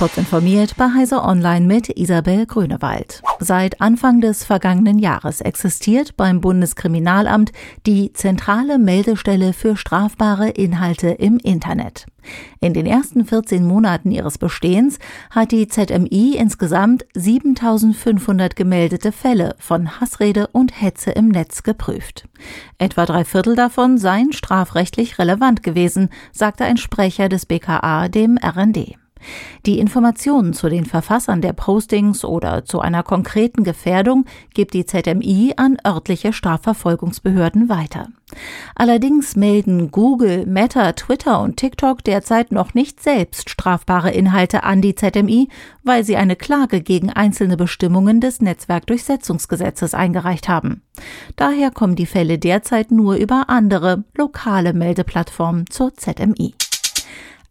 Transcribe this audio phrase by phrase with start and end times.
[0.00, 3.20] Kurz informiert bei Heise Online mit Isabel Grünewald.
[3.38, 7.52] Seit Anfang des vergangenen Jahres existiert beim Bundeskriminalamt
[7.84, 12.06] die zentrale Meldestelle für strafbare Inhalte im Internet.
[12.60, 14.98] In den ersten 14 Monaten ihres Bestehens
[15.28, 22.26] hat die ZMI insgesamt 7500 gemeldete Fälle von Hassrede und Hetze im Netz geprüft.
[22.78, 28.96] Etwa drei Viertel davon seien strafrechtlich relevant gewesen, sagte ein Sprecher des BKA dem RND.
[29.66, 34.24] Die Informationen zu den Verfassern der Postings oder zu einer konkreten Gefährdung
[34.54, 38.08] gibt die ZMI an örtliche Strafverfolgungsbehörden weiter.
[38.74, 44.94] Allerdings melden Google, Meta, Twitter und TikTok derzeit noch nicht selbst strafbare Inhalte an die
[44.94, 45.48] ZMI,
[45.82, 50.82] weil sie eine Klage gegen einzelne Bestimmungen des Netzwerkdurchsetzungsgesetzes eingereicht haben.
[51.36, 56.54] Daher kommen die Fälle derzeit nur über andere, lokale Meldeplattformen zur ZMI.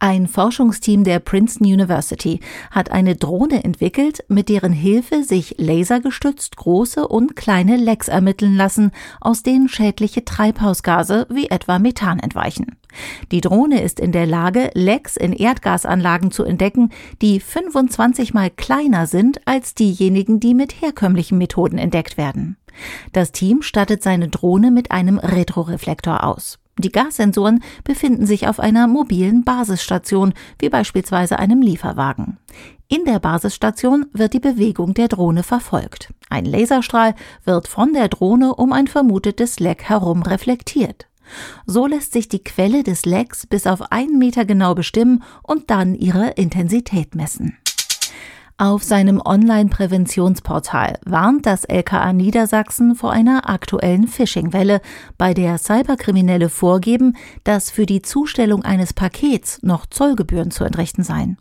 [0.00, 2.38] Ein Forschungsteam der Princeton University
[2.70, 8.92] hat eine Drohne entwickelt, mit deren Hilfe sich lasergestützt große und kleine Lecks ermitteln lassen,
[9.20, 12.76] aus denen schädliche Treibhausgase wie etwa Methan entweichen.
[13.32, 16.90] Die Drohne ist in der Lage, Lecks in Erdgasanlagen zu entdecken,
[17.20, 22.56] die 25 mal kleiner sind als diejenigen, die mit herkömmlichen Methoden entdeckt werden.
[23.12, 26.60] Das Team stattet seine Drohne mit einem Retroreflektor aus.
[26.78, 32.38] Die Gassensoren befinden sich auf einer mobilen Basisstation, wie beispielsweise einem Lieferwagen.
[32.86, 36.14] In der Basisstation wird die Bewegung der Drohne verfolgt.
[36.30, 41.06] Ein Laserstrahl wird von der Drohne um ein vermutetes Leck herum reflektiert.
[41.66, 45.94] So lässt sich die Quelle des Lecks bis auf einen Meter genau bestimmen und dann
[45.94, 47.58] ihre Intensität messen.
[48.60, 54.80] Auf seinem Online-Präventionsportal warnt das LKA Niedersachsen vor einer aktuellen Phishing-Welle,
[55.16, 61.38] bei der Cyberkriminelle vorgeben, dass für die Zustellung eines Pakets noch Zollgebühren zu entrichten seien.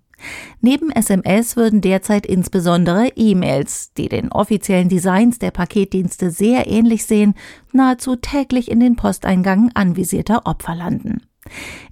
[0.62, 7.34] Neben SMS würden derzeit insbesondere E-Mails, die den offiziellen Designs der Paketdienste sehr ähnlich sehen,
[7.72, 11.27] nahezu täglich in den Posteingang anvisierter Opfer landen.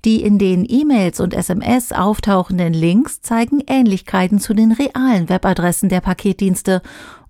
[0.03, 6.01] Die in den E-Mails und SMS auftauchenden Links zeigen Ähnlichkeiten zu den realen Webadressen der
[6.01, 6.81] Paketdienste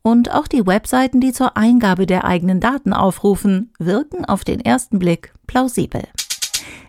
[0.02, 5.00] und auch die Webseiten, die zur Eingabe der eigenen Daten aufrufen, wirken auf den ersten
[5.00, 6.04] Blick plausibel.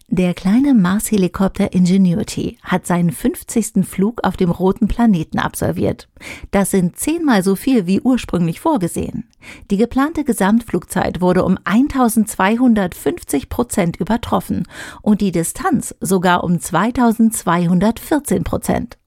[0.09, 3.85] Der kleine Mars-Helikopter Ingenuity hat seinen 50.
[3.85, 6.09] Flug auf dem roten Planeten absolviert.
[6.53, 9.29] Das sind zehnmal so viel wie ursprünglich vorgesehen.
[9.69, 14.63] Die geplante Gesamtflugzeit wurde um 1250 Prozent übertroffen
[15.03, 18.99] und die Distanz sogar um 2214 Prozent.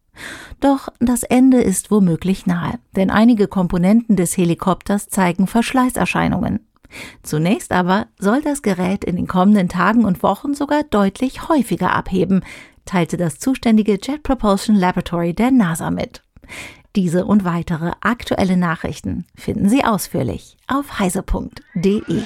[0.59, 6.59] Doch das Ende ist womöglich nahe, denn einige Komponenten des Helikopters zeigen Verschleißerscheinungen.
[7.23, 12.43] Zunächst aber soll das Gerät in den kommenden Tagen und Wochen sogar deutlich häufiger abheben,
[12.85, 16.23] teilte das zuständige Jet Propulsion Laboratory der NASA mit.
[16.95, 22.23] Diese und weitere aktuelle Nachrichten finden Sie ausführlich auf heise.de.